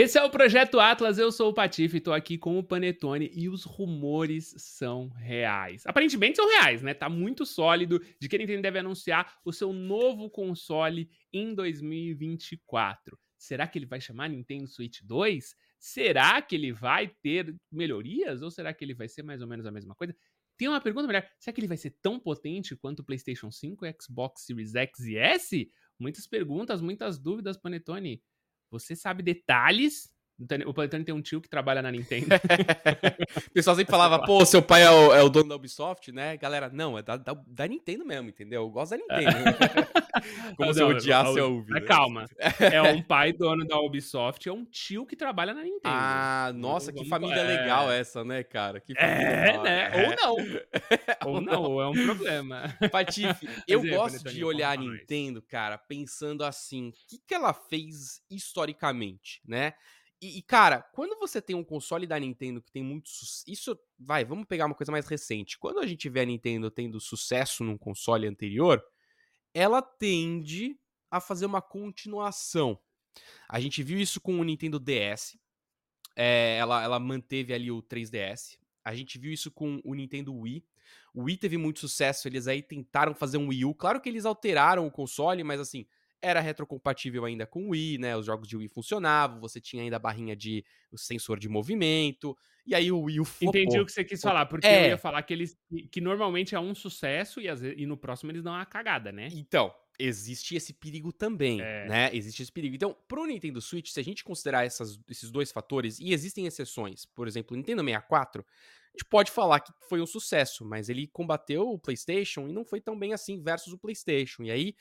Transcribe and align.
Esse 0.00 0.16
é 0.16 0.22
o 0.22 0.30
Projeto 0.30 0.78
Atlas, 0.78 1.18
eu 1.18 1.32
sou 1.32 1.50
o 1.50 1.52
Patife, 1.52 1.96
estou 1.96 2.14
aqui 2.14 2.38
com 2.38 2.56
o 2.56 2.62
Panetone 2.62 3.32
e 3.34 3.48
os 3.48 3.64
rumores 3.64 4.54
são 4.56 5.08
reais. 5.08 5.84
Aparentemente 5.84 6.36
são 6.36 6.48
reais, 6.48 6.82
né? 6.82 6.94
Tá 6.94 7.08
muito 7.08 7.44
sólido 7.44 8.00
de 8.20 8.28
que 8.28 8.36
a 8.36 8.38
Nintendo 8.38 8.62
deve 8.62 8.78
anunciar 8.78 9.40
o 9.44 9.52
seu 9.52 9.72
novo 9.72 10.30
console 10.30 11.10
em 11.32 11.52
2024. 11.52 13.18
Será 13.36 13.66
que 13.66 13.76
ele 13.76 13.86
vai 13.86 14.00
chamar 14.00 14.28
Nintendo 14.28 14.68
Switch 14.68 15.00
2? 15.02 15.56
Será 15.80 16.40
que 16.42 16.54
ele 16.54 16.72
vai 16.72 17.08
ter 17.20 17.52
melhorias 17.68 18.40
ou 18.40 18.52
será 18.52 18.72
que 18.72 18.84
ele 18.84 18.94
vai 18.94 19.08
ser 19.08 19.24
mais 19.24 19.42
ou 19.42 19.48
menos 19.48 19.66
a 19.66 19.72
mesma 19.72 19.96
coisa? 19.96 20.14
Tem 20.56 20.68
uma 20.68 20.80
pergunta 20.80 21.08
melhor. 21.08 21.28
Será 21.40 21.52
que 21.52 21.58
ele 21.58 21.66
vai 21.66 21.76
ser 21.76 21.96
tão 22.00 22.20
potente 22.20 22.76
quanto 22.76 23.00
o 23.00 23.04
PlayStation 23.04 23.50
5, 23.50 23.84
Xbox 24.00 24.42
Series 24.42 24.76
X 24.76 25.00
e 25.00 25.16
S? 25.16 25.72
Muitas 25.98 26.28
perguntas, 26.28 26.80
muitas 26.80 27.18
dúvidas, 27.18 27.56
Panetone. 27.56 28.22
Você 28.70 28.94
sabe 28.94 29.22
detalhes 29.22 30.10
o 30.66 30.72
Panetone 30.72 31.04
tem 31.04 31.14
um 31.14 31.20
tio 31.20 31.40
que 31.40 31.48
trabalha 31.48 31.82
na 31.82 31.90
Nintendo. 31.90 32.28
o 33.48 33.50
pessoal 33.50 33.74
sempre 33.74 33.90
falava, 33.90 34.24
pô, 34.24 34.44
seu 34.46 34.62
pai 34.62 34.84
é 34.84 34.90
o, 34.90 35.12
é 35.12 35.22
o, 35.22 35.28
dono 35.28 35.48
da 35.48 35.56
Ubisoft, 35.56 36.12
né? 36.12 36.36
Galera, 36.36 36.70
não, 36.72 36.96
é 36.96 37.02
da, 37.02 37.16
da, 37.16 37.36
da 37.44 37.66
Nintendo 37.66 38.04
mesmo, 38.04 38.28
entendeu? 38.28 38.62
Eu 38.62 38.70
gosto 38.70 38.90
da 38.92 38.98
Nintendo. 38.98 39.34
Como 40.56 40.68
não, 40.68 40.74
se 40.74 40.80
eu 40.80 40.88
odiasse 40.88 41.38
a 41.40 41.44
Ubi. 41.44 41.72
Né? 41.72 41.80
Calma. 41.80 42.26
É 42.60 42.82
um 42.82 43.02
pai 43.02 43.32
dono 43.32 43.66
da 43.66 43.80
Ubisoft, 43.80 44.48
é 44.48 44.52
um 44.52 44.64
tio 44.64 45.06
que 45.06 45.16
trabalha 45.16 45.54
na 45.54 45.62
Nintendo. 45.62 45.80
Ah, 45.84 46.52
nossa, 46.54 46.92
que 46.92 47.04
família 47.08 47.40
é... 47.40 47.42
legal 47.42 47.90
essa, 47.90 48.24
né, 48.24 48.42
cara? 48.42 48.80
Que 48.80 48.94
é, 48.96 49.46
legal. 49.46 49.62
né? 49.62 49.90
É. 49.92 50.06
Ou 50.06 50.16
não. 50.16 51.32
ou 51.32 51.40
não, 51.40 51.62
ou 51.62 51.82
é 51.82 51.88
um 51.88 52.04
problema. 52.04 52.76
Patife, 52.90 53.48
eu 53.66 53.84
é, 53.84 53.88
gosto 53.88 54.28
de 54.28 54.44
olhar 54.44 54.72
a 54.72 54.76
Nintendo, 54.76 55.40
cara, 55.40 55.78
pensando 55.78 56.44
assim, 56.44 56.88
o 56.88 56.92
que, 57.08 57.18
que 57.26 57.34
ela 57.34 57.52
fez 57.52 58.22
historicamente, 58.30 59.40
né? 59.46 59.74
E, 60.20 60.38
e, 60.38 60.42
cara, 60.42 60.82
quando 60.82 61.18
você 61.18 61.40
tem 61.40 61.54
um 61.54 61.64
console 61.64 62.06
da 62.06 62.18
Nintendo 62.18 62.60
que 62.60 62.72
tem 62.72 62.82
muito. 62.82 63.08
Isso, 63.46 63.78
vai, 63.98 64.24
vamos 64.24 64.46
pegar 64.46 64.66
uma 64.66 64.74
coisa 64.74 64.90
mais 64.90 65.06
recente. 65.06 65.58
Quando 65.58 65.78
a 65.78 65.86
gente 65.86 66.08
vê 66.08 66.20
a 66.20 66.24
Nintendo 66.24 66.70
tendo 66.70 67.00
sucesso 67.00 67.62
num 67.62 67.78
console 67.78 68.26
anterior, 68.26 68.82
ela 69.54 69.80
tende 69.80 70.78
a 71.10 71.20
fazer 71.20 71.46
uma 71.46 71.62
continuação. 71.62 72.78
A 73.48 73.60
gente 73.60 73.82
viu 73.82 73.98
isso 73.98 74.20
com 74.20 74.38
o 74.38 74.44
Nintendo 74.44 74.78
DS. 74.78 75.38
É, 76.16 76.56
ela, 76.58 76.82
ela 76.82 76.98
manteve 76.98 77.54
ali 77.54 77.70
o 77.70 77.82
3DS. 77.82 78.58
A 78.84 78.94
gente 78.94 79.18
viu 79.18 79.32
isso 79.32 79.50
com 79.50 79.80
o 79.84 79.94
Nintendo 79.94 80.34
Wii. 80.34 80.64
O 81.14 81.24
Wii 81.24 81.36
teve 81.36 81.56
muito 81.56 81.80
sucesso, 81.80 82.26
eles 82.26 82.46
aí 82.46 82.62
tentaram 82.62 83.14
fazer 83.14 83.38
um 83.38 83.48
Wii 83.48 83.64
U. 83.66 83.74
Claro 83.74 84.00
que 84.00 84.08
eles 84.08 84.24
alteraram 84.24 84.86
o 84.86 84.90
console, 84.90 85.44
mas 85.44 85.60
assim, 85.60 85.86
era 86.20 86.40
retrocompatível 86.40 87.24
ainda 87.24 87.46
com 87.46 87.66
o 87.66 87.70
Wii, 87.70 87.98
né? 87.98 88.16
Os 88.16 88.26
jogos 88.26 88.48
de 88.48 88.56
Wii 88.56 88.68
funcionavam, 88.68 89.40
você 89.40 89.60
tinha 89.60 89.82
ainda 89.82 89.96
a 89.96 90.00
barrinha 90.00 90.34
de 90.34 90.64
o 90.90 90.98
sensor 90.98 91.38
de 91.38 91.48
movimento, 91.48 92.36
e 92.66 92.74
aí 92.74 92.90
o 92.90 93.02
Wii 93.02 93.24
flopou. 93.24 93.60
Entendi 93.60 93.80
o 93.80 93.86
que 93.86 93.92
você 93.92 94.04
quis 94.04 94.20
falar, 94.20 94.46
porque 94.46 94.66
é. 94.66 94.86
eu 94.86 94.88
ia 94.90 94.98
falar 94.98 95.22
que 95.22 95.32
eles 95.32 95.56
que 95.90 96.00
normalmente 96.00 96.54
é 96.54 96.60
um 96.60 96.74
sucesso 96.74 97.40
e, 97.40 97.44
vezes, 97.44 97.74
e 97.76 97.86
no 97.86 97.96
próximo 97.96 98.30
eles 98.30 98.42
dão 98.42 98.52
uma 98.52 98.66
cagada, 98.66 99.12
né? 99.12 99.28
Então, 99.32 99.72
existe 99.98 100.54
esse 100.54 100.72
perigo 100.72 101.12
também, 101.12 101.60
é. 101.60 101.88
né? 101.88 102.10
Existe 102.12 102.42
esse 102.42 102.52
perigo. 102.52 102.74
Então, 102.74 102.96
pro 103.06 103.26
Nintendo 103.26 103.60
Switch, 103.60 103.90
se 103.90 104.00
a 104.00 104.04
gente 104.04 104.22
considerar 104.22 104.64
essas, 104.64 104.98
esses 105.08 105.30
dois 105.30 105.50
fatores, 105.50 105.98
e 105.98 106.12
existem 106.12 106.46
exceções, 106.46 107.04
por 107.04 107.26
exemplo, 107.26 107.54
o 107.54 107.56
Nintendo 107.56 107.82
64, 107.82 108.42
a 108.42 108.98
gente 108.98 109.08
pode 109.08 109.30
falar 109.30 109.60
que 109.60 109.72
foi 109.88 110.00
um 110.00 110.06
sucesso, 110.06 110.64
mas 110.64 110.88
ele 110.88 111.06
combateu 111.06 111.68
o 111.70 111.78
PlayStation 111.78 112.48
e 112.48 112.52
não 112.52 112.64
foi 112.64 112.80
tão 112.80 112.98
bem 112.98 113.12
assim 113.12 113.40
versus 113.40 113.72
o 113.72 113.78
PlayStation. 113.78 114.42
E 114.42 114.50
aí 114.50 114.74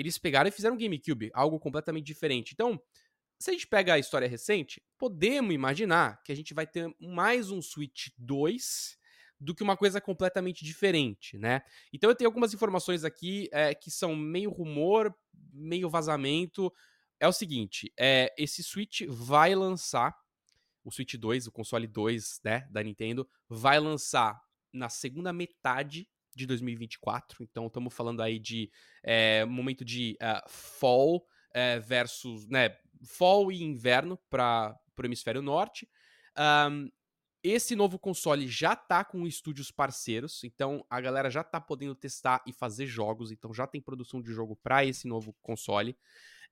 eles 0.00 0.18
pegaram 0.18 0.48
e 0.48 0.52
fizeram 0.52 0.76
GameCube, 0.76 1.30
algo 1.34 1.58
completamente 1.58 2.06
diferente. 2.06 2.52
Então, 2.52 2.80
se 3.38 3.50
a 3.50 3.52
gente 3.52 3.66
pega 3.66 3.94
a 3.94 3.98
história 3.98 4.28
recente, 4.28 4.82
podemos 4.98 5.54
imaginar 5.54 6.22
que 6.22 6.32
a 6.32 6.34
gente 6.34 6.52
vai 6.52 6.66
ter 6.66 6.94
mais 7.00 7.50
um 7.50 7.62
Switch 7.62 8.08
2 8.18 8.98
do 9.40 9.54
que 9.54 9.62
uma 9.62 9.76
coisa 9.76 10.00
completamente 10.00 10.64
diferente, 10.64 11.38
né? 11.38 11.62
Então 11.92 12.10
eu 12.10 12.14
tenho 12.14 12.28
algumas 12.28 12.52
informações 12.52 13.04
aqui 13.04 13.48
é, 13.52 13.74
que 13.74 13.90
são 13.90 14.14
meio 14.14 14.50
rumor, 14.50 15.14
meio 15.52 15.88
vazamento. 15.88 16.70
É 17.18 17.26
o 17.26 17.32
seguinte, 17.32 17.90
é, 17.98 18.34
esse 18.36 18.62
Switch 18.62 19.02
vai 19.08 19.54
lançar, 19.54 20.14
o 20.84 20.90
Switch 20.90 21.14
2, 21.14 21.46
o 21.46 21.52
console 21.52 21.86
2, 21.86 22.40
né, 22.44 22.68
da 22.70 22.82
Nintendo, 22.82 23.28
vai 23.48 23.80
lançar 23.80 24.38
na 24.72 24.90
segunda 24.90 25.32
metade 25.32 26.06
de 26.34 26.46
2024. 26.46 27.42
Então, 27.42 27.66
estamos 27.66 27.92
falando 27.92 28.22
aí 28.22 28.38
de 28.38 28.70
é, 29.02 29.44
momento 29.44 29.84
de 29.84 30.16
uh, 30.22 30.48
fall 30.48 31.26
é, 31.52 31.78
versus, 31.78 32.46
né, 32.48 32.76
fall 33.04 33.50
e 33.50 33.62
inverno 33.62 34.18
para 34.28 34.78
o 34.98 35.04
hemisfério 35.04 35.42
norte. 35.42 35.88
Um, 36.38 36.90
esse 37.42 37.74
novo 37.74 37.98
console 37.98 38.46
já 38.46 38.76
tá 38.76 39.02
com 39.02 39.26
estúdios 39.26 39.70
parceiros, 39.70 40.44
então 40.44 40.84
a 40.90 41.00
galera 41.00 41.30
já 41.30 41.42
tá 41.42 41.58
podendo 41.58 41.94
testar 41.94 42.42
e 42.46 42.52
fazer 42.52 42.86
jogos, 42.86 43.32
então 43.32 43.54
já 43.54 43.66
tem 43.66 43.80
produção 43.80 44.20
de 44.20 44.30
jogo 44.30 44.56
para 44.56 44.84
esse 44.84 45.08
novo 45.08 45.34
console. 45.40 45.96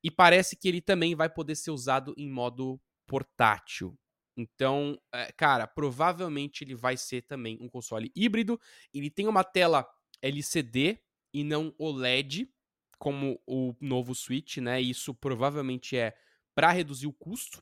E 0.03 0.09
parece 0.09 0.55
que 0.55 0.67
ele 0.67 0.81
também 0.81 1.13
vai 1.13 1.29
poder 1.29 1.55
ser 1.55 1.71
usado 1.71 2.13
em 2.17 2.27
modo 2.27 2.81
portátil. 3.05 3.97
Então, 4.39 4.97
é, 5.13 5.33
cara, 5.33 5.67
provavelmente 5.67 6.63
ele 6.63 6.73
vai 6.73 6.95
ser 6.95 7.23
também 7.23 7.57
um 7.59 7.67
console 7.67 8.09
híbrido. 8.15 8.57
Ele 8.93 9.09
tem 9.09 9.27
uma 9.27 9.43
tela 9.43 9.85
LCD 10.21 10.97
e 11.33 11.43
não 11.43 11.75
OLED, 11.77 12.49
como 12.97 13.37
o 13.45 13.75
novo 13.81 14.15
Switch, 14.15 14.57
né? 14.57 14.79
Isso 14.79 15.13
provavelmente 15.13 15.97
é 15.97 16.15
para 16.55 16.71
reduzir 16.71 17.05
o 17.05 17.13
custo. 17.13 17.61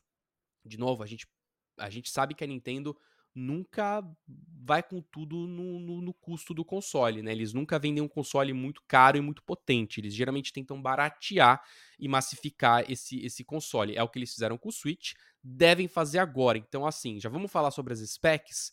De 0.64 0.78
novo, 0.78 1.02
a 1.02 1.06
gente, 1.06 1.26
a 1.76 1.90
gente 1.90 2.10
sabe 2.10 2.32
que 2.32 2.44
a 2.44 2.46
Nintendo 2.46 2.96
nunca 3.38 4.04
vai 4.64 4.82
com 4.82 5.00
tudo 5.00 5.46
no, 5.46 5.78
no, 5.78 6.02
no, 6.02 6.12
custo 6.12 6.52
do 6.52 6.64
console, 6.64 7.22
né? 7.22 7.32
Eles 7.32 7.52
nunca 7.52 7.78
vendem 7.78 8.02
um 8.02 8.08
console 8.08 8.52
muito 8.52 8.82
caro 8.86 9.16
e 9.16 9.20
muito 9.20 9.42
potente. 9.42 10.00
Eles 10.00 10.14
geralmente 10.14 10.52
tentam 10.52 10.80
baratear 10.82 11.62
e 11.98 12.08
massificar 12.08 12.84
esse, 12.90 13.24
esse 13.24 13.44
console. 13.44 13.96
É 13.96 14.02
o 14.02 14.08
que 14.08 14.18
eles 14.18 14.32
fizeram 14.32 14.58
com 14.58 14.68
o 14.68 14.72
Switch, 14.72 15.12
devem 15.42 15.88
fazer 15.88 16.18
agora. 16.18 16.58
Então, 16.58 16.84
assim, 16.84 17.20
já 17.20 17.28
vamos 17.28 17.50
falar 17.50 17.70
sobre 17.70 17.92
as 17.92 18.00
specs. 18.00 18.72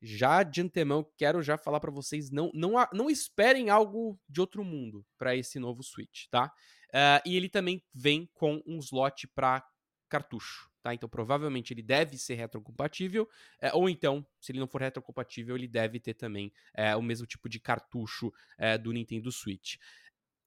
Já 0.00 0.42
de 0.42 0.60
antemão, 0.60 1.06
quero 1.16 1.42
já 1.42 1.58
falar 1.58 1.80
para 1.80 1.90
vocês, 1.90 2.30
não, 2.30 2.50
não, 2.54 2.74
não 2.92 3.10
esperem 3.10 3.70
algo 3.70 4.18
de 4.28 4.40
outro 4.40 4.62
mundo 4.62 5.04
para 5.18 5.34
esse 5.34 5.58
novo 5.58 5.82
Switch, 5.82 6.26
tá? 6.30 6.52
Uh, 6.90 7.20
e 7.24 7.36
ele 7.36 7.48
também 7.48 7.82
vem 7.94 8.28
com 8.34 8.62
um 8.66 8.78
slot 8.78 9.26
para 9.28 9.66
cartucho. 10.08 10.70
Tá? 10.86 10.94
Então, 10.94 11.08
provavelmente 11.08 11.74
ele 11.74 11.82
deve 11.82 12.16
ser 12.16 12.34
retrocompatível, 12.34 13.28
é, 13.60 13.74
ou 13.74 13.90
então, 13.90 14.24
se 14.40 14.52
ele 14.52 14.60
não 14.60 14.68
for 14.68 14.80
retrocompatível, 14.80 15.56
ele 15.56 15.66
deve 15.66 15.98
ter 15.98 16.14
também 16.14 16.52
é, 16.72 16.94
o 16.94 17.02
mesmo 17.02 17.26
tipo 17.26 17.48
de 17.48 17.58
cartucho 17.58 18.32
é, 18.56 18.78
do 18.78 18.92
Nintendo 18.92 19.32
Switch. 19.32 19.78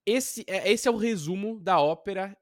Esse, 0.06 0.46
é, 0.48 0.72
esse 0.72 0.88
é 0.88 0.92
o 0.92 0.96
resumo 0.96 1.60
da 1.60 1.82
ópera. 1.82 2.38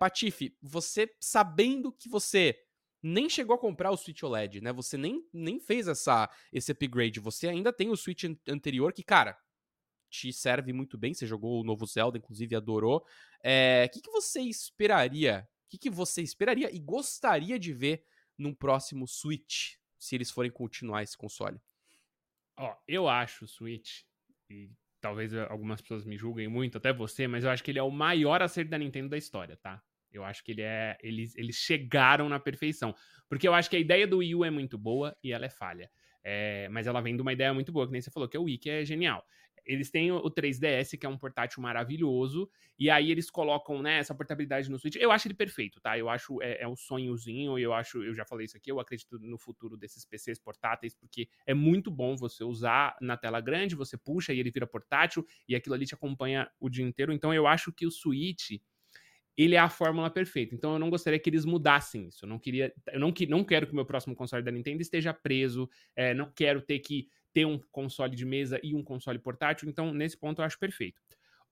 Patife, 0.00 0.56
você 0.62 1.06
sabendo 1.20 1.92
que 1.92 2.08
você 2.08 2.58
nem 3.02 3.28
chegou 3.28 3.54
a 3.54 3.58
comprar 3.58 3.90
o 3.90 3.96
Switch 3.98 4.22
OLED, 4.22 4.62
né? 4.62 4.72
Você 4.72 4.96
nem, 4.96 5.22
nem 5.30 5.60
fez 5.60 5.86
essa, 5.86 6.30
esse 6.50 6.72
upgrade. 6.72 7.20
Você 7.20 7.46
ainda 7.46 7.74
tem 7.74 7.90
o 7.90 7.96
Switch 7.96 8.24
anterior 8.48 8.90
que, 8.90 9.02
cara, 9.02 9.38
te 10.08 10.32
serve 10.32 10.72
muito 10.72 10.96
bem. 10.96 11.12
Você 11.12 11.26
jogou 11.26 11.60
o 11.60 11.64
novo 11.64 11.84
Zelda, 11.84 12.16
inclusive 12.16 12.56
adorou. 12.56 13.04
O 13.04 13.88
que, 13.92 14.00
que 14.00 14.10
você 14.10 14.40
esperaria 14.40 15.46
que, 15.68 15.78
que 15.78 15.90
você 15.90 16.22
esperaria 16.22 16.74
e 16.74 16.78
gostaria 16.78 17.58
de 17.58 17.72
ver 17.72 18.04
num 18.36 18.54
próximo 18.54 19.06
Switch, 19.06 19.74
se 19.98 20.14
eles 20.14 20.30
forem 20.30 20.50
continuar 20.50 21.02
esse 21.02 21.16
console? 21.16 21.60
Ó, 22.56 22.74
eu 22.86 23.08
acho 23.08 23.44
o 23.44 23.48
Switch, 23.48 24.02
e 24.48 24.70
talvez 25.00 25.34
algumas 25.34 25.80
pessoas 25.80 26.04
me 26.04 26.16
julguem 26.16 26.48
muito, 26.48 26.78
até 26.78 26.92
você, 26.92 27.26
mas 27.26 27.44
eu 27.44 27.50
acho 27.50 27.62
que 27.62 27.70
ele 27.70 27.78
é 27.78 27.82
o 27.82 27.90
maior 27.90 28.42
acerto 28.42 28.70
da 28.70 28.78
Nintendo 28.78 29.08
da 29.08 29.18
história, 29.18 29.56
tá? 29.56 29.82
Eu 30.12 30.22
acho 30.24 30.44
que 30.44 30.52
ele 30.52 30.62
é. 30.62 30.96
Eles, 31.02 31.36
eles 31.36 31.56
chegaram 31.56 32.28
na 32.28 32.38
perfeição. 32.38 32.94
Porque 33.28 33.48
eu 33.48 33.52
acho 33.52 33.68
que 33.68 33.74
a 33.74 33.80
ideia 33.80 34.06
do 34.06 34.18
Wii 34.18 34.34
U 34.36 34.44
é 34.44 34.50
muito 34.50 34.78
boa 34.78 35.16
e 35.22 35.32
ela 35.32 35.44
é 35.44 35.50
falha. 35.50 35.90
É, 36.22 36.68
mas 36.68 36.86
ela 36.86 37.00
vem 37.00 37.16
de 37.16 37.22
uma 37.22 37.32
ideia 37.32 37.52
muito 37.52 37.72
boa, 37.72 37.84
que 37.84 37.92
nem 37.92 38.00
você 38.00 38.12
falou, 38.12 38.28
que 38.28 38.38
o 38.38 38.44
Wii, 38.44 38.58
que 38.58 38.70
é 38.70 38.84
genial 38.84 39.26
eles 39.64 39.90
têm 39.90 40.12
o 40.12 40.30
3DS, 40.30 40.98
que 40.98 41.06
é 41.06 41.08
um 41.08 41.16
portátil 41.16 41.62
maravilhoso, 41.62 42.48
e 42.78 42.90
aí 42.90 43.10
eles 43.10 43.30
colocam, 43.30 43.80
né, 43.82 43.98
essa 43.98 44.14
portabilidade 44.14 44.70
no 44.70 44.78
Switch. 44.78 44.96
Eu 44.96 45.10
acho 45.10 45.26
ele 45.26 45.34
perfeito, 45.34 45.80
tá? 45.80 45.98
Eu 45.98 46.08
acho, 46.08 46.40
é, 46.42 46.62
é 46.62 46.68
um 46.68 46.76
sonhozinho, 46.76 47.58
eu 47.58 47.72
acho, 47.72 48.02
eu 48.02 48.14
já 48.14 48.24
falei 48.24 48.46
isso 48.46 48.56
aqui, 48.56 48.70
eu 48.70 48.80
acredito 48.80 49.18
no 49.18 49.38
futuro 49.38 49.76
desses 49.76 50.04
PCs 50.04 50.38
portáteis, 50.38 50.94
porque 50.94 51.28
é 51.46 51.54
muito 51.54 51.90
bom 51.90 52.16
você 52.16 52.44
usar 52.44 52.96
na 53.00 53.16
tela 53.16 53.40
grande, 53.40 53.74
você 53.74 53.96
puxa 53.96 54.32
e 54.32 54.40
ele 54.40 54.50
vira 54.50 54.66
portátil, 54.66 55.26
e 55.48 55.54
aquilo 55.54 55.74
ali 55.74 55.86
te 55.86 55.94
acompanha 55.94 56.50
o 56.60 56.68
dia 56.68 56.84
inteiro. 56.84 57.12
Então 57.12 57.32
eu 57.32 57.46
acho 57.46 57.72
que 57.72 57.86
o 57.86 57.90
Switch 57.90 58.60
ele 59.36 59.56
é 59.56 59.58
a 59.58 59.68
fórmula 59.68 60.10
perfeita. 60.10 60.54
Então 60.54 60.74
eu 60.74 60.78
não 60.78 60.90
gostaria 60.90 61.18
que 61.18 61.28
eles 61.28 61.44
mudassem 61.44 62.06
isso. 62.06 62.24
Eu 62.24 62.28
não 62.28 62.38
queria, 62.38 62.72
eu 62.92 63.00
não, 63.00 63.12
não 63.28 63.44
quero 63.44 63.66
que 63.66 63.72
o 63.72 63.74
meu 63.74 63.84
próximo 63.84 64.14
console 64.14 64.42
da 64.42 64.50
Nintendo 64.50 64.80
esteja 64.80 65.12
preso. 65.12 65.68
É, 65.96 66.14
não 66.14 66.30
quero 66.30 66.60
ter 66.62 66.78
que 66.78 67.08
ter 67.34 67.44
um 67.44 67.58
console 67.70 68.16
de 68.16 68.24
mesa 68.24 68.58
e 68.62 68.74
um 68.74 68.82
console 68.82 69.18
portátil. 69.18 69.68
Então 69.68 69.92
nesse 69.92 70.16
ponto 70.16 70.40
eu 70.40 70.46
acho 70.46 70.58
perfeito. 70.58 71.02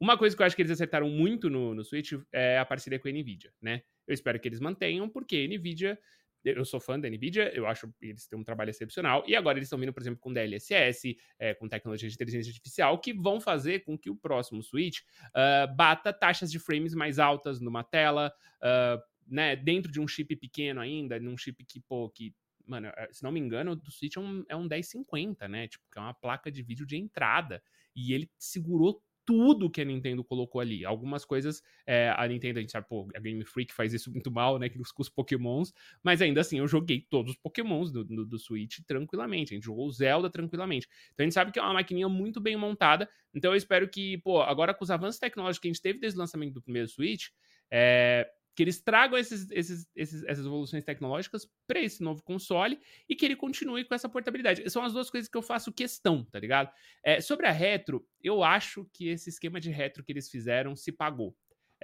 Uma 0.00 0.16
coisa 0.16 0.34
que 0.34 0.42
eu 0.42 0.46
acho 0.46 0.56
que 0.56 0.62
eles 0.62 0.72
acertaram 0.72 1.08
muito 1.08 1.50
no, 1.50 1.74
no 1.74 1.84
Switch 1.84 2.12
é 2.32 2.58
a 2.58 2.64
parceria 2.64 2.98
com 2.98 3.08
a 3.08 3.12
Nvidia, 3.12 3.52
né? 3.60 3.82
Eu 4.06 4.14
espero 4.14 4.40
que 4.40 4.48
eles 4.48 4.58
mantenham, 4.58 5.08
porque 5.08 5.36
a 5.36 5.54
Nvidia 5.54 5.98
eu 6.44 6.64
sou 6.64 6.80
fã 6.80 6.98
da 6.98 7.08
NVIDIA, 7.08 7.52
eu 7.54 7.66
acho 7.66 7.88
que 8.00 8.06
eles 8.06 8.26
têm 8.26 8.38
um 8.38 8.44
trabalho 8.44 8.70
excepcional, 8.70 9.22
e 9.26 9.36
agora 9.36 9.58
eles 9.58 9.66
estão 9.66 9.78
vindo, 9.78 9.92
por 9.92 10.02
exemplo, 10.02 10.20
com 10.20 10.32
DLSS, 10.32 11.16
é, 11.38 11.54
com 11.54 11.68
tecnologia 11.68 12.08
de 12.08 12.14
inteligência 12.14 12.50
artificial, 12.50 12.98
que 12.98 13.12
vão 13.12 13.40
fazer 13.40 13.84
com 13.84 13.96
que 13.96 14.10
o 14.10 14.16
próximo 14.16 14.62
Switch 14.62 15.00
uh, 15.28 15.72
bata 15.74 16.12
taxas 16.12 16.50
de 16.50 16.58
frames 16.58 16.94
mais 16.94 17.18
altas 17.18 17.60
numa 17.60 17.84
tela, 17.84 18.32
uh, 18.58 19.00
né, 19.26 19.54
dentro 19.54 19.90
de 19.90 20.00
um 20.00 20.08
chip 20.08 20.34
pequeno 20.36 20.80
ainda, 20.80 21.18
num 21.20 21.36
chip 21.36 21.64
que, 21.64 21.80
pô, 21.80 22.10
que 22.10 22.34
mano, 22.66 22.88
eh, 22.88 23.08
se 23.12 23.22
não 23.22 23.32
me 23.32 23.40
engano, 23.40 23.76
do 23.76 23.90
Switch 23.90 24.16
é 24.16 24.20
um, 24.20 24.44
é 24.48 24.56
um 24.56 24.68
1050, 24.68 25.48
né? 25.48 25.68
Tipo, 25.68 25.84
que 25.90 25.98
é 25.98 26.00
uma 26.02 26.14
placa 26.14 26.50
de 26.50 26.62
vídeo 26.62 26.86
de 26.86 26.96
entrada. 26.96 27.62
E 27.94 28.12
ele 28.12 28.30
segurou 28.38 29.02
tudo 29.24 29.70
que 29.70 29.80
a 29.80 29.84
Nintendo 29.84 30.24
colocou 30.24 30.60
ali. 30.60 30.84
Algumas 30.84 31.24
coisas, 31.24 31.62
é, 31.86 32.12
a 32.16 32.26
Nintendo, 32.26 32.58
a 32.58 32.62
gente 32.62 32.72
sabe, 32.72 32.88
pô, 32.88 33.08
a 33.14 33.20
Game 33.20 33.44
Freak 33.44 33.72
faz 33.72 33.92
isso 33.92 34.10
muito 34.12 34.30
mal, 34.30 34.58
né, 34.58 34.68
com 34.68 34.80
os 34.98 35.08
pokémons, 35.08 35.72
mas 36.02 36.20
ainda 36.20 36.40
assim, 36.40 36.58
eu 36.58 36.66
joguei 36.66 37.06
todos 37.08 37.32
os 37.32 37.38
pokémons 37.38 37.90
do, 37.92 38.04
do, 38.04 38.26
do, 38.26 38.38
Switch 38.38 38.80
tranquilamente, 38.86 39.52
a 39.52 39.56
gente 39.56 39.64
jogou 39.64 39.86
o 39.86 39.90
Zelda 39.90 40.28
tranquilamente. 40.28 40.88
Então 41.12 41.24
a 41.24 41.26
gente 41.26 41.34
sabe 41.34 41.52
que 41.52 41.58
é 41.58 41.62
uma 41.62 41.74
maquininha 41.74 42.08
muito 42.08 42.40
bem 42.40 42.56
montada, 42.56 43.08
então 43.34 43.52
eu 43.52 43.56
espero 43.56 43.88
que, 43.88 44.18
pô, 44.18 44.42
agora 44.42 44.74
com 44.74 44.84
os 44.84 44.90
avanços 44.90 45.20
tecnológicos 45.20 45.60
que 45.60 45.68
a 45.68 45.72
gente 45.72 45.82
teve 45.82 45.98
desde 45.98 46.18
o 46.18 46.20
lançamento 46.20 46.54
do 46.54 46.62
primeiro 46.62 46.88
Switch, 46.88 47.28
é, 47.70 48.28
que 48.54 48.62
eles 48.62 48.80
tragam 48.80 49.18
esses, 49.18 49.50
esses, 49.50 49.88
esses, 49.94 50.22
essas 50.24 50.44
evoluções 50.44 50.84
tecnológicas 50.84 51.48
para 51.66 51.80
esse 51.80 52.02
novo 52.02 52.22
console 52.22 52.78
e 53.08 53.16
que 53.16 53.24
ele 53.24 53.36
continue 53.36 53.84
com 53.84 53.94
essa 53.94 54.08
portabilidade. 54.08 54.68
São 54.70 54.84
as 54.84 54.92
duas 54.92 55.10
coisas 55.10 55.28
que 55.28 55.36
eu 55.36 55.42
faço 55.42 55.72
questão, 55.72 56.24
tá 56.24 56.38
ligado? 56.38 56.70
É, 57.02 57.20
sobre 57.20 57.46
a 57.46 57.52
retro, 57.52 58.06
eu 58.22 58.42
acho 58.42 58.88
que 58.92 59.08
esse 59.08 59.30
esquema 59.30 59.58
de 59.58 59.70
retro 59.70 60.04
que 60.04 60.12
eles 60.12 60.30
fizeram 60.30 60.76
se 60.76 60.92
pagou. 60.92 61.34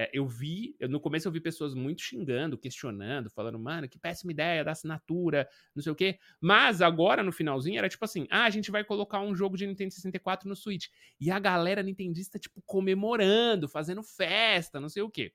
É, 0.01 0.09
eu 0.13 0.29
vi, 0.29 0.77
eu, 0.79 0.89
no 0.89 1.01
começo 1.01 1.27
eu 1.27 1.33
vi 1.33 1.41
pessoas 1.41 1.75
muito 1.75 2.03
xingando, 2.03 2.57
questionando, 2.57 3.29
falando, 3.29 3.59
mano, 3.59 3.89
que 3.89 3.99
péssima 3.99 4.31
ideia 4.31 4.63
da 4.63 4.71
assinatura, 4.71 5.49
não 5.75 5.83
sei 5.83 5.91
o 5.91 5.95
quê. 5.97 6.21
Mas 6.41 6.81
agora, 6.81 7.21
no 7.21 7.33
finalzinho, 7.33 7.79
era 7.79 7.89
tipo 7.89 8.05
assim: 8.05 8.25
ah, 8.31 8.45
a 8.45 8.51
gente 8.51 8.71
vai 8.71 8.85
colocar 8.85 9.21
um 9.21 9.35
jogo 9.35 9.57
de 9.57 9.67
Nintendo 9.67 9.93
64 9.93 10.49
no 10.49 10.55
Switch. 10.55 10.87
E 11.21 11.33
a 11.33 11.41
galera 11.41 11.83
nintendista, 11.83 12.39
tipo, 12.39 12.63
comemorando, 12.65 13.69
fazendo 13.69 14.05
festa, 14.05 14.79
não 14.79 14.89
sei 14.89 15.03
o 15.03 15.11
quê. 15.11 15.33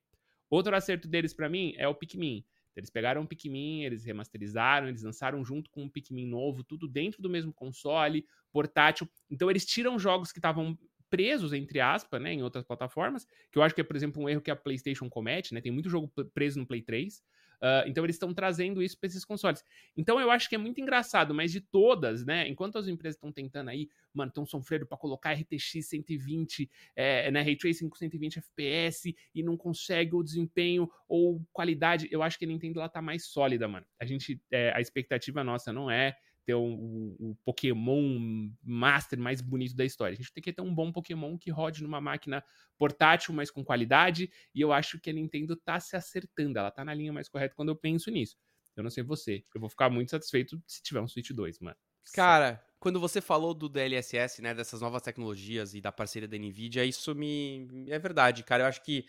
Outro 0.50 0.76
acerto 0.76 1.08
deles 1.08 1.34
para 1.34 1.50
mim 1.50 1.74
é 1.78 1.88
o 1.88 1.96
Pikmin. 1.96 2.46
Eles 2.76 2.90
pegaram 2.90 3.22
o 3.22 3.28
Pikmin, 3.28 3.84
eles 3.84 4.04
remasterizaram, 4.04 4.88
eles 4.88 5.04
lançaram 5.04 5.44
junto 5.46 5.70
com 5.70 5.84
um 5.84 5.90
Pikmin 5.90 6.28
novo, 6.28 6.64
tudo 6.64 6.88
dentro 6.88 7.22
do 7.22 7.30
mesmo 7.30 7.54
console, 7.54 8.26
portátil. 8.52 9.08
Então 9.30 9.50
eles 9.50 9.66
tiram 9.66 10.00
jogos 10.00 10.32
que 10.32 10.40
estavam 10.40 10.78
presos, 11.10 11.54
entre 11.54 11.80
aspas, 11.80 12.20
né, 12.20 12.34
em 12.34 12.42
outras 12.42 12.64
plataformas, 12.66 13.28
que 13.52 13.60
eu 13.60 13.62
acho 13.62 13.76
que 13.76 13.82
é, 13.82 13.84
por 13.84 13.96
exemplo, 13.96 14.24
um 14.24 14.28
erro 14.28 14.42
que 14.42 14.50
a 14.50 14.56
PlayStation 14.56 15.08
comete, 15.08 15.54
né? 15.54 15.62
Tem 15.62 15.72
muito 15.72 15.88
jogo 15.88 16.12
preso 16.34 16.60
no 16.60 16.66
Play 16.66 16.82
3. 16.82 17.22
Uh, 17.64 17.88
então 17.88 18.04
eles 18.04 18.18
estão 18.18 18.34
trazendo 18.34 18.84
isso 18.84 19.00
para 19.00 19.08
esses 19.08 19.24
consoles. 19.24 19.64
Então 19.96 20.20
eu 20.20 20.30
acho 20.30 20.50
que 20.50 20.56
é 20.56 20.58
muito 20.58 20.82
engraçado, 20.82 21.34
mas 21.34 21.50
de 21.50 21.62
todas, 21.62 22.26
né? 22.26 22.46
Enquanto 22.50 22.78
as 22.78 22.90
empresas 22.90 23.16
estão 23.16 23.32
tentando 23.32 23.70
aí, 23.70 23.88
mano, 24.14 24.28
estão 24.28 24.46
sofrendo 24.46 24.86
para 24.86 24.98
colocar 24.98 25.32
RTX 25.32 25.88
120, 25.88 26.70
é, 26.94 27.32
né, 27.32 27.42
Ray 27.42 27.56
Tracing 27.56 27.88
com 27.88 27.96
120 27.96 28.40
FPS 28.40 29.16
e 29.34 29.42
não 29.42 29.56
consegue 29.56 30.14
o 30.14 30.22
desempenho 30.22 30.92
ou 31.08 31.42
qualidade, 31.54 32.10
eu 32.12 32.22
acho 32.22 32.38
que 32.38 32.44
a 32.44 32.48
Nintendo 32.50 32.82
ela 32.82 32.90
tá 32.90 33.02
mais 33.02 33.28
sólida, 33.28 33.66
mano. 33.66 33.86
A 33.98 34.04
gente, 34.04 34.42
é, 34.52 34.74
a 34.76 34.82
expectativa 34.82 35.42
nossa 35.42 35.72
não 35.72 35.90
é 35.90 36.18
ter 36.46 36.54
o, 36.54 36.64
o, 36.64 37.32
o, 37.32 37.36
Pokémon 37.44 38.52
Master 38.64 39.20
mais 39.20 39.42
bonito 39.42 39.76
da 39.76 39.86
história. 39.86 40.14
A 40.14 40.18
gente 40.18 40.32
tem 40.32 40.44
que 40.44 40.54
ter 40.54 40.62
um 40.62 40.74
bom 40.74 40.92
Pokémon 40.92 41.38
que 41.38 41.50
rode 41.50 41.84
numa 41.84 42.02
máquina 42.02 42.44
portátil, 42.78 43.34
mas 43.34 43.50
com 43.50 43.64
qualidade. 43.64 44.32
E 44.54 44.62
eu 44.62 44.72
acho 44.72 45.00
que 45.00 45.10
a 45.10 45.14
Nintendo 45.14 45.56
tá 45.56 45.80
se 45.80 45.96
acertando. 45.96 46.60
Ela 46.60 46.72
tá 46.72 46.84
na 46.84 46.94
linha 46.94 47.14
mais 47.14 47.30
correta 47.30 47.56
quando 47.56 47.70
eu 47.70 47.76
penso 47.76 48.12
nisso. 48.12 48.38
Eu 48.76 48.84
não 48.84 48.90
sei 48.90 49.04
você. 49.04 49.44
Eu 49.54 49.62
vou 49.62 49.70
ficar 49.70 49.90
muito 49.90 50.12
satisfeito 50.12 50.62
se 50.68 50.82
tiver 50.82 51.02
um 51.02 51.08
Switch 51.08 51.32
2, 51.32 51.60
mano. 51.60 51.78
Cara, 52.14 52.62
quando 52.80 53.00
você 53.00 53.22
falou 53.22 53.54
do 53.54 53.70
DLSS, 53.70 54.42
né, 54.42 54.54
dessas 54.54 54.82
novas 54.82 55.02
tecnologias 55.02 55.74
e 55.74 55.80
da 55.80 55.92
parceria 55.92 56.28
da 56.28 56.38
Nvidia, 56.38 56.84
isso 56.84 57.16
me 57.16 57.68
é 57.88 57.98
verdade, 57.98 58.44
cara. 58.44 58.64
Eu 58.64 58.68
acho 58.68 58.84
que 58.84 59.06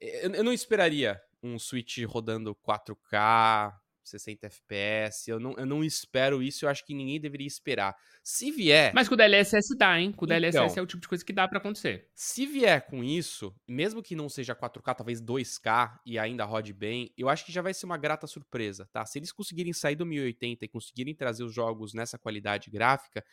eu 0.00 0.44
não 0.44 0.52
esperaria 0.52 1.20
um 1.42 1.58
Switch 1.58 1.98
rodando 2.04 2.54
4K, 2.54 3.74
60 4.08 4.46
FPS. 4.46 5.30
Eu 5.30 5.38
não, 5.38 5.54
eu 5.56 5.66
não 5.66 5.84
espero 5.84 6.42
isso, 6.42 6.64
eu 6.64 6.68
acho 6.68 6.84
que 6.84 6.94
ninguém 6.94 7.20
deveria 7.20 7.46
esperar. 7.46 7.96
Se 8.22 8.50
vier. 8.50 8.92
Mas 8.94 9.08
com 9.08 9.14
o 9.14 9.16
DLSS 9.16 9.76
dá, 9.76 9.98
hein? 10.00 10.12
Com 10.12 10.24
o 10.24 10.28
então, 10.28 10.40
DLSS 10.40 10.78
é 10.78 10.82
o 10.82 10.86
tipo 10.86 11.00
de 11.02 11.08
coisa 11.08 11.24
que 11.24 11.32
dá 11.32 11.46
para 11.46 11.58
acontecer. 11.58 12.08
Se 12.14 12.46
vier 12.46 12.86
com 12.86 13.02
isso, 13.02 13.54
mesmo 13.66 14.02
que 14.02 14.16
não 14.16 14.28
seja 14.28 14.54
4K, 14.54 14.94
talvez 14.94 15.22
2K 15.22 15.98
e 16.04 16.18
ainda 16.18 16.44
rode 16.44 16.72
bem, 16.72 17.12
eu 17.16 17.28
acho 17.28 17.44
que 17.44 17.52
já 17.52 17.62
vai 17.62 17.72
ser 17.72 17.86
uma 17.86 17.96
grata 17.96 18.26
surpresa, 18.26 18.88
tá? 18.92 19.04
Se 19.06 19.18
eles 19.18 19.32
conseguirem 19.32 19.72
sair 19.72 19.96
do 19.96 20.04
1080 20.04 20.64
e 20.64 20.68
conseguirem 20.68 21.14
trazer 21.14 21.44
os 21.44 21.54
jogos 21.54 21.94
nessa 21.94 22.18
qualidade 22.18 22.70
gráfica, 22.70 23.24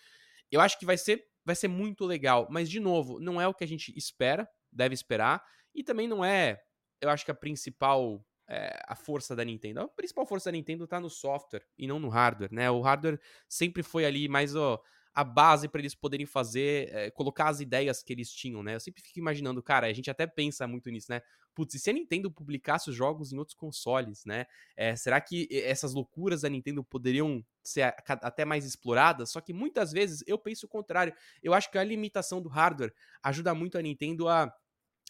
eu 0.52 0.62
acho 0.62 0.78
que 0.80 0.86
vai 0.86 0.98
ser, 0.98 1.26
vai 1.44 1.56
ser 1.56 1.68
muito 1.68 2.06
legal. 2.06 2.48
Mas, 2.50 2.70
de 2.70 2.80
novo, 2.80 3.20
não 3.20 3.42
é 3.42 3.48
o 3.48 3.54
que 3.54 3.64
a 3.64 3.68
gente 3.68 3.96
espera, 3.98 4.48
deve 4.72 4.94
esperar, 4.94 5.44
e 5.74 5.84
também 5.84 6.08
não 6.08 6.24
é. 6.24 6.62
Eu 7.02 7.10
acho 7.10 7.26
que 7.26 7.32
a 7.32 7.36
principal 7.36 8.26
é, 8.48 8.80
a 8.88 8.96
força 8.96 9.36
da 9.36 9.44
Nintendo. 9.44 9.82
A 9.82 9.88
principal 9.88 10.26
força 10.26 10.52
da 10.52 10.58
Nintendo 10.58 10.88
tá 10.88 11.00
no 11.00 11.10
software 11.10 11.66
e 11.78 11.88
não 11.88 12.00
no 12.00 12.10
hardware, 12.10 12.54
né? 12.54 12.70
O 12.70 12.82
hardware 12.82 13.20
sempre 13.48 13.84
foi 13.84 14.06
ali 14.06 14.28
mais 14.28 14.56
ó, 14.56 14.82
a 15.16 15.24
base 15.24 15.70
para 15.70 15.80
eles 15.80 15.96
poderem 15.96 16.26
fazer, 16.26 16.90
é, 16.94 17.10
colocar 17.10 17.48
as 17.48 17.62
ideias 17.62 18.04
que 18.04 18.12
eles 18.12 18.30
tinham, 18.30 18.62
né? 18.62 18.76
Eu 18.76 18.80
sempre 18.82 19.02
fico 19.02 19.18
imaginando, 19.18 19.64
cara, 19.64 19.88
a 19.88 19.94
gente 19.94 20.12
até 20.12 20.28
pensa 20.28 20.68
muito 20.68 20.92
nisso, 20.92 21.08
né? 21.10 21.22
Putz, 21.56 21.74
e 21.74 21.80
se 21.80 21.90
a 21.90 21.94
Nintendo 21.94 22.30
publicasse 22.30 22.90
os 22.90 22.96
jogos 22.96 23.32
em 23.32 23.38
outros 23.38 23.56
consoles, 23.56 24.26
né? 24.26 24.46
É, 24.76 24.94
será 24.98 25.22
que 25.22 25.48
essas 25.52 25.94
loucuras 25.94 26.42
da 26.42 26.50
Nintendo 26.50 26.84
poderiam 26.84 27.44
ser 27.64 27.96
até 28.08 28.44
mais 28.44 28.66
exploradas? 28.66 29.32
Só 29.32 29.40
que 29.40 29.54
muitas 29.54 29.94
vezes 29.94 30.22
eu 30.28 30.38
penso 30.38 30.66
o 30.66 30.70
contrário. 30.70 31.14
Eu 31.42 31.54
acho 31.54 31.72
que 31.72 31.78
a 31.78 31.84
limitação 31.84 32.42
do 32.42 32.50
hardware 32.50 32.94
ajuda 33.24 33.56
muito 33.56 33.78
a 33.78 33.82
Nintendo 33.82 34.28
a 34.28 34.54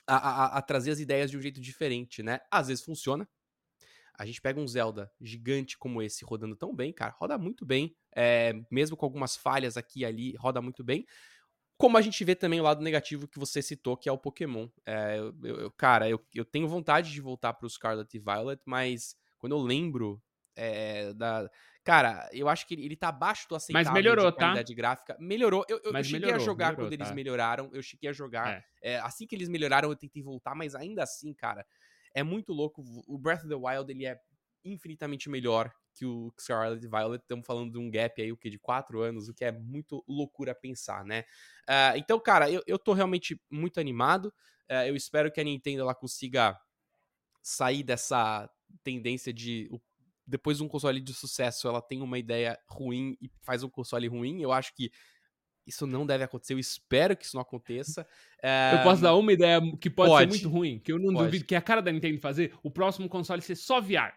a, 0.07 0.15
a, 0.15 0.57
a, 0.57 0.61
trazer 0.61 0.91
as 0.91 0.99
ideias 0.99 1.31
de 1.31 1.37
um 1.37 1.41
jeito 1.41 1.59
diferente, 1.59 2.21
né? 2.21 2.39
Às 2.51 2.67
vezes 2.67 2.83
funciona. 2.83 3.27
A 4.17 4.25
gente 4.25 4.41
pega 4.41 4.59
um 4.59 4.67
Zelda 4.67 5.11
gigante 5.19 5.77
como 5.77 6.01
esse 6.01 6.23
rodando 6.23 6.55
tão 6.55 6.73
bem, 6.73 6.93
cara, 6.93 7.13
roda 7.17 7.37
muito 7.37 7.65
bem, 7.65 7.95
é, 8.15 8.53
mesmo 8.71 8.95
com 8.95 9.05
algumas 9.05 9.35
falhas 9.35 9.75
aqui 9.75 10.01
e 10.01 10.05
ali, 10.05 10.35
roda 10.37 10.61
muito 10.61 10.83
bem. 10.83 11.05
Como 11.77 11.97
a 11.97 12.01
gente 12.01 12.23
vê 12.23 12.33
também 12.33 12.61
o 12.61 12.63
lado 12.63 12.81
negativo 12.81 13.27
que 13.27 13.37
você 13.37 13.61
citou, 13.61 13.97
que 13.97 14.07
é 14.07 14.11
o 14.11 14.17
Pokémon. 14.17 14.69
É, 14.85 15.17
eu, 15.19 15.35
eu, 15.43 15.71
cara, 15.71 16.09
eu, 16.09 16.25
eu 16.33 16.45
tenho 16.45 16.67
vontade 16.69 17.11
de 17.11 17.19
voltar 17.19 17.53
pro 17.53 17.69
Scarlet 17.69 18.15
e 18.15 18.19
Violet, 18.19 18.61
mas 18.65 19.17
quando 19.37 19.53
eu 19.53 19.59
lembro 19.59 20.21
é, 20.55 21.13
da. 21.13 21.49
Cara, 21.83 22.27
eu 22.33 22.49
acho 22.49 22.65
que 22.65 22.73
ele, 22.73 22.95
tá 22.95 23.09
abaixo 23.09 23.47
do 23.47 23.55
aceitável 23.55 23.91
Mas 23.91 23.93
melhorou, 23.93 24.25
de 24.25 24.37
tá? 24.37 24.45
qualidade 24.45 24.73
tá? 24.73 24.75
gráfica. 24.75 25.17
Melhorou. 25.19 25.63
Eu, 25.69 25.79
eu, 25.83 25.91
eu 25.93 26.03
cheguei 26.03 26.21
melhorou, 26.21 26.41
a 26.41 26.45
jogar 26.45 26.65
melhorou, 26.65 26.85
quando 26.87 26.97
tá? 26.97 27.03
eles 27.05 27.15
melhoraram. 27.15 27.69
Eu 27.71 27.83
cheguei 27.83 28.09
a 28.09 28.13
jogar. 28.13 28.65
É. 28.81 28.93
É, 28.93 28.99
assim 28.99 29.27
que 29.27 29.35
eles 29.35 29.49
melhoraram, 29.49 29.89
eu 29.89 29.95
tentei 29.95 30.23
voltar, 30.23 30.55
mas 30.55 30.73
ainda 30.73 31.03
assim, 31.03 31.31
cara, 31.33 31.65
é 32.13 32.23
muito 32.23 32.53
louco. 32.53 32.83
O 33.07 33.19
Breath 33.19 33.41
of 33.41 33.49
the 33.49 33.55
Wild, 33.55 33.91
ele 33.91 34.05
é 34.05 34.19
infinitamente 34.63 35.29
melhor 35.29 35.71
que 35.93 36.05
o 36.05 36.33
Scarlet 36.39 36.85
Violet. 36.87 37.21
Estamos 37.21 37.45
falando 37.45 37.71
de 37.71 37.77
um 37.77 37.89
gap 37.89 38.19
aí, 38.21 38.31
o 38.31 38.37
que, 38.37 38.49
de 38.49 38.57
quatro 38.57 39.01
anos, 39.01 39.29
o 39.29 39.33
que 39.33 39.45
é 39.45 39.51
muito 39.51 40.03
loucura 40.07 40.55
pensar, 40.55 41.05
né? 41.05 41.23
Uh, 41.69 41.97
então, 41.97 42.19
cara, 42.19 42.49
eu, 42.49 42.63
eu 42.65 42.79
tô 42.79 42.93
realmente 42.93 43.39
muito 43.49 43.79
animado. 43.79 44.33
Uh, 44.69 44.87
eu 44.87 44.95
espero 44.95 45.31
que 45.31 45.39
a 45.39 45.43
Nintendo 45.43 45.83
ela 45.83 45.93
consiga 45.93 46.59
sair 47.41 47.83
dessa 47.83 48.49
tendência 48.83 49.31
de 49.31 49.69
o 49.71 49.79
depois 50.25 50.57
de 50.57 50.63
um 50.63 50.67
console 50.67 50.99
de 50.99 51.13
sucesso, 51.13 51.67
ela 51.67 51.81
tem 51.81 52.01
uma 52.01 52.17
ideia 52.17 52.57
ruim 52.67 53.17
e 53.21 53.29
faz 53.43 53.63
um 53.63 53.69
console 53.69 54.07
ruim. 54.07 54.41
Eu 54.41 54.51
acho 54.51 54.73
que 54.73 54.91
isso 55.65 55.87
não 55.87 56.05
deve 56.05 56.23
acontecer. 56.23 56.53
Eu 56.53 56.59
espero 56.59 57.15
que 57.15 57.25
isso 57.25 57.35
não 57.35 57.41
aconteça. 57.41 58.07
É... 58.41 58.71
Eu 58.75 58.83
posso 58.83 59.01
dar 59.01 59.15
uma 59.15 59.33
ideia 59.33 59.59
que 59.79 59.89
pode, 59.89 60.09
pode. 60.09 60.31
ser 60.31 60.39
muito 60.39 60.49
ruim, 60.49 60.79
que 60.79 60.91
eu 60.91 60.99
não 60.99 61.13
pode. 61.13 61.25
duvido 61.25 61.45
que 61.45 61.55
é 61.55 61.57
a 61.57 61.61
cara 61.61 61.81
da 61.81 61.91
Nintendo 61.91 62.19
fazer 62.19 62.53
o 62.63 62.69
próximo 62.69 63.09
console 63.09 63.41
ser 63.41 63.55
só 63.55 63.81
VR. 63.81 64.13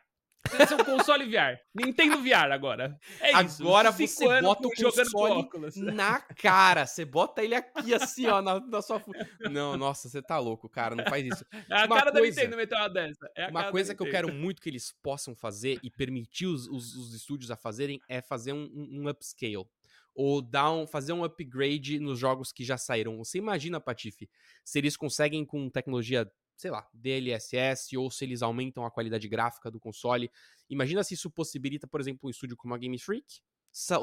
É 0.53 0.75
um 0.75 0.85
console 0.85 1.25
VR. 1.27 1.59
Nintendo 1.75 2.19
VR 2.23 2.53
agora. 2.53 2.99
É 3.21 3.43
isso. 3.43 3.63
Agora 3.63 3.91
você 3.91 4.41
bota 4.41 4.69
o 4.69 4.71
console 4.71 5.49
na 5.77 6.21
cara. 6.21 6.87
Você 6.87 7.05
bota 7.05 7.43
ele 7.43 7.55
aqui 7.55 7.95
assim, 7.95 8.27
ó, 8.27 8.41
na, 8.41 8.61
na 8.61 8.83
sua... 8.83 9.03
Não, 9.51 9.77
nossa, 9.77 10.09
você 10.09 10.23
tá 10.23 10.39
louco, 10.39 10.69
cara. 10.69 10.95
Não 10.95 11.05
faz 11.05 11.27
isso. 11.27 11.45
É 11.53 11.83
a 11.83 11.87
uma 11.87 11.97
cara 11.97 12.13
coisa, 12.13 12.37
da 12.37 12.43
Nintendo 12.43 12.57
meter 12.57 12.77
uma 12.77 12.89
dessa. 12.89 13.31
É 13.37 13.49
uma 13.49 13.71
coisa 13.71 13.95
que 13.95 14.03
eu 14.03 14.11
quero 14.11 14.33
muito 14.33 14.63
que 14.63 14.69
eles 14.69 14.95
possam 15.03 15.35
fazer 15.35 15.79
e 15.83 15.91
permitir 15.91 16.47
os, 16.47 16.67
os, 16.69 16.95
os 16.95 17.15
estúdios 17.15 17.51
a 17.51 17.57
fazerem 17.57 18.01
é 18.09 18.21
fazer 18.21 18.53
um, 18.53 18.71
um, 18.75 19.03
um 19.03 19.09
upscale 19.09 19.67
ou 20.15 20.43
dar 20.43 20.73
um, 20.73 20.85
fazer 20.85 21.13
um 21.13 21.23
upgrade 21.23 22.01
nos 22.01 22.19
jogos 22.19 22.51
que 22.51 22.65
já 22.65 22.77
saíram. 22.77 23.17
Você 23.19 23.39
imagina, 23.39 23.81
Patife, 23.81 24.29
se 24.65 24.77
eles 24.77 24.97
conseguem 24.97 25.45
com 25.45 25.71
tecnologia 25.71 26.29
sei 26.59 26.71
lá, 26.71 26.87
DLSS 26.93 27.97
ou 27.97 28.11
se 28.11 28.25
eles 28.25 28.43
aumentam 28.43 28.85
a 28.85 28.91
qualidade 28.91 29.29
gráfica 29.29 29.71
do 29.71 29.79
console. 29.79 30.31
Imagina 30.69 31.05
se 31.05 31.15
isso 31.15 31.31
possibilita, 31.31 31.87
por 31.87 32.01
exemplo, 32.01 32.27
um 32.27 32.31
estúdio 32.31 32.57
como 32.57 32.75
a 32.75 32.79
Game 32.79 32.99
Freak 32.99 33.41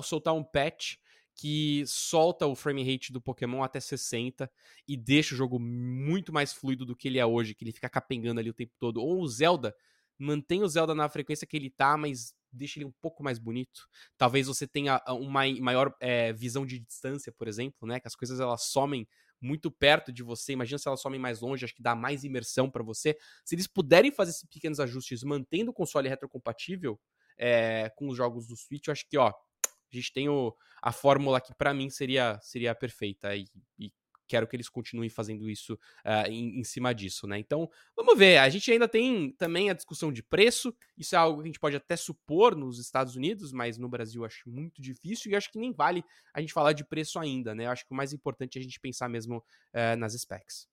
soltar 0.01 0.33
um 0.33 0.43
patch 0.43 0.95
que 1.35 1.83
solta 1.85 2.47
o 2.47 2.55
frame 2.55 2.89
rate 2.89 3.11
do 3.11 3.21
Pokémon 3.21 3.61
até 3.61 3.79
60 3.79 4.49
e 4.87 4.95
deixa 4.95 5.35
o 5.35 5.37
jogo 5.37 5.59
muito 5.59 6.31
mais 6.31 6.53
fluido 6.53 6.85
do 6.85 6.95
que 6.95 7.09
ele 7.09 7.19
é 7.19 7.25
hoje, 7.25 7.53
que 7.53 7.65
ele 7.65 7.73
fica 7.73 7.89
capengando 7.89 8.39
ali 8.39 8.49
o 8.49 8.53
tempo 8.53 8.73
todo. 8.79 9.01
Ou 9.01 9.21
o 9.21 9.27
Zelda, 9.27 9.75
mantém 10.17 10.63
o 10.63 10.67
Zelda 10.67 10.95
na 10.95 11.09
frequência 11.09 11.45
que 11.45 11.57
ele 11.57 11.69
tá, 11.69 11.97
mas 11.97 12.33
deixa 12.53 12.79
ele 12.79 12.85
um 12.85 12.93
pouco 13.01 13.21
mais 13.21 13.37
bonito. 13.37 13.85
Talvez 14.17 14.47
você 14.47 14.65
tenha 14.65 15.01
uma 15.09 15.43
maior 15.59 15.93
é, 15.99 16.31
visão 16.31 16.65
de 16.65 16.79
distância, 16.79 17.33
por 17.33 17.49
exemplo, 17.49 17.85
né? 17.85 17.99
Que 17.99 18.07
as 18.07 18.15
coisas 18.15 18.39
elas 18.39 18.63
somem 18.63 19.05
muito 19.41 19.69
perto 19.71 20.11
de 20.11 20.23
você. 20.23 20.53
Imagina 20.53 20.77
se 20.77 20.87
elas 20.87 21.01
somem 21.01 21.19
mais 21.19 21.41
longe, 21.41 21.65
acho 21.65 21.75
que 21.75 21.81
dá 21.81 21.95
mais 21.95 22.23
imersão 22.23 22.69
para 22.69 22.83
você. 22.83 23.17
Se 23.43 23.55
eles 23.55 23.67
puderem 23.67 24.11
fazer 24.11 24.31
esses 24.31 24.49
pequenos 24.49 24.79
ajustes 24.79 25.23
mantendo 25.23 25.71
o 25.71 25.73
console 25.73 26.09
retrocompatível 26.09 26.99
é, 27.37 27.89
com 27.95 28.07
os 28.07 28.17
jogos 28.17 28.47
do 28.47 28.55
Switch, 28.55 28.87
eu 28.87 28.91
acho 28.91 29.07
que, 29.07 29.17
ó, 29.17 29.29
a 29.29 29.95
gente 29.95 30.11
tem 30.11 30.29
o, 30.29 30.55
a 30.81 30.91
fórmula 30.91 31.39
que 31.39 31.53
para 31.53 31.73
mim 31.73 31.89
seria, 31.89 32.39
seria 32.41 32.73
perfeita 32.73 33.35
e, 33.35 33.45
e 33.79 33.91
quero 34.27 34.47
que 34.47 34.55
eles 34.55 34.69
continuem 34.69 35.09
fazendo 35.09 35.49
isso 35.49 35.73
uh, 35.73 36.29
em, 36.29 36.59
em, 36.59 36.63
cima 36.63 36.93
disso, 36.93 37.27
né? 37.27 37.37
Então, 37.39 37.69
vamos 37.95 38.17
ver. 38.17 38.37
A 38.37 38.49
gente 38.49 38.71
ainda 38.71 38.87
tem 38.87 39.31
também 39.37 39.69
a 39.69 39.73
discussão 39.73 40.11
de 40.11 40.23
preço. 40.23 40.75
Isso 40.97 41.15
é 41.15 41.17
algo 41.17 41.41
que 41.41 41.43
a 41.43 41.49
gente 41.49 41.59
pode 41.59 41.75
até 41.75 41.95
supor 41.95 42.55
nos 42.55 42.79
Estados 42.79 43.15
Unidos, 43.15 43.51
mas 43.51 43.77
no 43.77 43.89
Brasil 43.89 44.25
acho 44.25 44.49
muito 44.49 44.81
difícil 44.81 45.31
e 45.31 45.35
acho 45.35 45.51
que 45.51 45.59
nem 45.59 45.71
vale 45.71 46.03
a 46.33 46.41
gente 46.41 46.53
falar 46.53 46.73
de 46.73 46.85
preço 46.85 47.19
ainda, 47.19 47.53
né? 47.53 47.65
Eu 47.65 47.71
acho 47.71 47.85
que 47.85 47.93
o 47.93 47.95
mais 47.95 48.13
importante 48.13 48.57
é 48.57 48.59
a 48.59 48.63
gente 48.63 48.79
pensar 48.79 49.09
mesmo 49.09 49.37
uh, 49.37 49.95
nas 49.97 50.13
specs. 50.13 50.67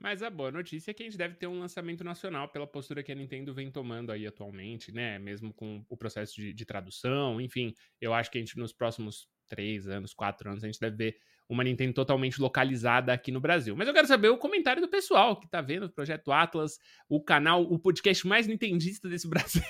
Mas 0.00 0.22
a 0.22 0.30
boa 0.30 0.50
notícia 0.50 0.90
é 0.90 0.94
que 0.94 1.02
a 1.02 1.06
gente 1.06 1.18
deve 1.18 1.34
ter 1.34 1.46
um 1.46 1.60
lançamento 1.60 2.02
nacional 2.02 2.48
pela 2.48 2.66
postura 2.66 3.02
que 3.02 3.12
a 3.12 3.14
Nintendo 3.14 3.52
vem 3.52 3.70
tomando 3.70 4.10
aí 4.10 4.26
atualmente, 4.26 4.90
né? 4.90 5.18
Mesmo 5.18 5.52
com 5.52 5.84
o 5.90 5.96
processo 5.96 6.36
de, 6.36 6.54
de 6.54 6.64
tradução, 6.64 7.38
enfim. 7.38 7.74
Eu 8.00 8.14
acho 8.14 8.30
que 8.30 8.38
a 8.38 8.40
gente 8.40 8.56
nos 8.56 8.72
próximos 8.72 9.28
três 9.46 9.86
anos, 9.86 10.14
quatro 10.14 10.48
anos, 10.48 10.64
a 10.64 10.66
gente 10.66 10.80
deve 10.80 10.96
ver 10.96 11.16
uma 11.50 11.64
Nintendo 11.64 11.92
totalmente 11.92 12.40
localizada 12.40 13.12
aqui 13.12 13.32
no 13.32 13.40
Brasil. 13.40 13.74
Mas 13.74 13.88
eu 13.88 13.92
quero 13.92 14.06
saber 14.06 14.28
o 14.28 14.38
comentário 14.38 14.80
do 14.80 14.88
pessoal 14.88 15.38
que 15.38 15.48
tá 15.48 15.60
vendo 15.60 15.86
o 15.86 15.90
Projeto 15.90 16.30
Atlas, 16.30 16.78
o 17.08 17.20
canal, 17.20 17.62
o 17.62 17.76
podcast 17.76 18.24
mais 18.24 18.46
nintendista 18.46 19.08
desse 19.08 19.26
Brasil. 19.28 19.62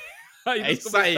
Aí 0.47 0.61
é 0.61 0.73
isso 0.73 0.95
aí. 0.95 1.15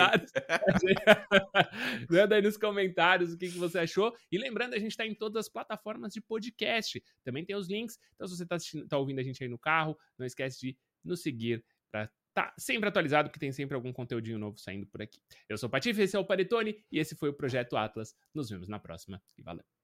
Manda 2.09 2.35
aí 2.37 2.43
nos 2.43 2.57
comentários 2.57 3.33
o 3.33 3.39
que, 3.39 3.51
que 3.51 3.59
você 3.59 3.81
achou. 3.81 4.15
E 4.31 4.39
lembrando, 4.39 4.75
a 4.75 4.79
gente 4.79 4.93
está 4.93 5.05
em 5.05 5.15
todas 5.15 5.47
as 5.47 5.53
plataformas 5.53 6.13
de 6.13 6.21
podcast. 6.21 7.03
Também 7.25 7.45
tem 7.45 7.57
os 7.57 7.69
links. 7.69 7.99
Então, 8.15 8.29
se 8.29 8.37
você 8.37 8.45
está 8.45 8.57
tá 8.89 8.99
ouvindo 8.99 9.19
a 9.19 9.23
gente 9.23 9.43
aí 9.43 9.49
no 9.49 9.59
carro, 9.59 9.99
não 10.17 10.25
esquece 10.25 10.61
de 10.61 10.79
nos 11.05 11.23
seguir 11.23 11.65
para 11.91 12.09
tá 12.35 12.55
sempre 12.57 12.89
atualizado, 12.89 13.31
que 13.31 13.39
tem 13.39 13.53
sempre 13.53 13.75
algum 13.75 13.93
conteúdinho 13.93 14.39
novo 14.39 14.59
saindo 14.59 14.87
por 14.87 15.03
aqui. 15.03 15.21
Eu 15.49 15.59
sou 15.59 15.69
o 15.69 15.71
Patife, 15.71 16.03
esse 16.03 16.17
é 16.17 16.19
o 16.19 16.25
Paretone 16.25 16.83
e 16.91 16.99
esse 16.99 17.15
foi 17.15 17.29
o 17.29 17.35
Projeto 17.35 17.77
Atlas. 17.77 18.15
Nos 18.33 18.49
vemos 18.49 18.69
na 18.69 18.79
próxima 18.79 19.23
e 19.37 19.43
valeu! 19.43 19.82